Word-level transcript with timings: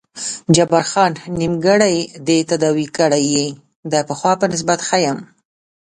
جبار 0.55 0.83
خان: 0.91 1.13
نیمګړی 1.39 1.95
دې 2.27 2.37
تداوي 2.49 2.87
کړی 2.97 3.23
یې، 3.33 3.47
د 3.91 3.93
پخوا 4.07 4.33
په 4.39 4.45
نسبت 4.53 4.79
ښه 4.87 4.97
یم. 5.05 5.19